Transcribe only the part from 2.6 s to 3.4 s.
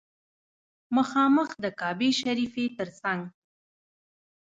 تر څنګ.